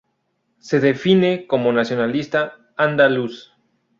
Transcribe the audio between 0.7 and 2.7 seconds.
define como nacionalista